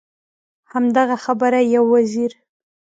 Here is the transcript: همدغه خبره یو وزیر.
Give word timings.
همدغه 0.71 1.15
خبره 1.25 1.59
یو 1.73 1.83
وزیر. 1.93 2.31